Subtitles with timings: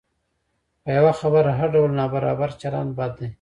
[0.83, 3.27] په یوه خبره هر ډول نابرابر چلند بد دی.